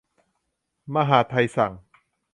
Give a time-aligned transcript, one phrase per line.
[0.95, 1.71] มหาดไทยสั่ง